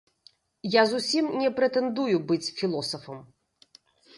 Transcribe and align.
Я 0.75 0.85
зусім 0.91 1.25
не 1.41 1.49
прэтэндую 1.59 2.15
быць 2.33 2.51
філосафам. 2.61 3.19